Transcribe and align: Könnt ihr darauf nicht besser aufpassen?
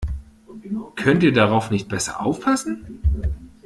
Könnt 0.95 1.21
ihr 1.21 1.31
darauf 1.31 1.69
nicht 1.69 1.87
besser 1.87 2.21
aufpassen? 2.25 3.01